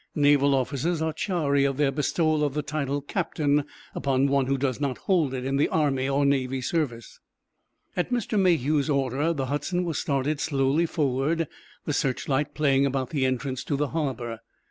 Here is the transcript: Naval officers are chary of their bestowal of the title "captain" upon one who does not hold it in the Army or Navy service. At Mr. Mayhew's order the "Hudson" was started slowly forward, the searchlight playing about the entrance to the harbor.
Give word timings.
Naval 0.15 0.55
officers 0.55 0.99
are 0.99 1.13
chary 1.13 1.63
of 1.63 1.77
their 1.77 1.91
bestowal 1.91 2.43
of 2.43 2.55
the 2.55 2.63
title 2.63 3.01
"captain" 3.03 3.65
upon 3.93 4.25
one 4.25 4.47
who 4.47 4.57
does 4.57 4.81
not 4.81 4.97
hold 4.97 5.31
it 5.31 5.45
in 5.45 5.57
the 5.57 5.69
Army 5.69 6.09
or 6.09 6.25
Navy 6.25 6.59
service. 6.59 7.19
At 7.95 8.09
Mr. 8.09 8.39
Mayhew's 8.39 8.89
order 8.89 9.31
the 9.31 9.45
"Hudson" 9.45 9.83
was 9.83 9.99
started 9.99 10.39
slowly 10.39 10.87
forward, 10.87 11.47
the 11.85 11.93
searchlight 11.93 12.55
playing 12.55 12.83
about 12.87 13.11
the 13.11 13.27
entrance 13.27 13.63
to 13.65 13.75
the 13.75 13.89
harbor. 13.89 14.39